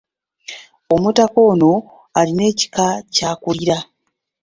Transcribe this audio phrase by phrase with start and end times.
[0.93, 1.71] Omutaka ono
[2.19, 3.77] alina ekika ky'akulira.